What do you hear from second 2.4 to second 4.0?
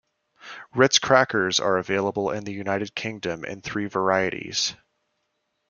the United Kingdom in three